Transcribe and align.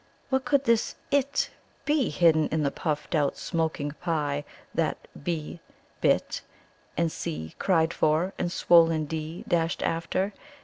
What 0.31 0.45
could 0.45 0.63
this 0.63 0.95
"IT" 1.11 1.51
be 1.85 2.09
hidden 2.09 2.47
in 2.47 2.63
the 2.63 2.71
puffed 2.71 3.13
out, 3.13 3.37
smoking 3.37 3.91
pie 3.91 4.45
that 4.73 4.97
"B" 5.23 5.59
bit, 6.01 6.41
and 6.97 7.11
"C" 7.11 7.53
cried 7.59 7.93
for, 7.93 8.33
and 8.39 8.51
swollen 8.51 9.05
"D" 9.05 9.43
dashed 9.47 9.83
after? 9.83 10.33